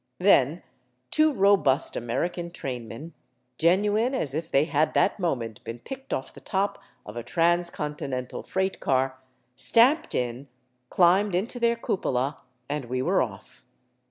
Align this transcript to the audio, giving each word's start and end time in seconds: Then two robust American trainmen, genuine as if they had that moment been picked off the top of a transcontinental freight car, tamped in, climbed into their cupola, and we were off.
Then 0.17 0.63
two 1.11 1.31
robust 1.31 1.95
American 1.95 2.49
trainmen, 2.49 3.13
genuine 3.59 4.15
as 4.15 4.33
if 4.33 4.49
they 4.49 4.65
had 4.65 4.95
that 4.95 5.19
moment 5.19 5.63
been 5.63 5.77
picked 5.77 6.11
off 6.11 6.33
the 6.33 6.39
top 6.41 6.81
of 7.05 7.15
a 7.15 7.21
transcontinental 7.21 8.41
freight 8.41 8.79
car, 8.79 9.19
tamped 9.55 10.15
in, 10.15 10.47
climbed 10.89 11.35
into 11.35 11.59
their 11.59 11.75
cupola, 11.75 12.41
and 12.67 12.85
we 12.85 13.03
were 13.03 13.21
off. 13.21 13.63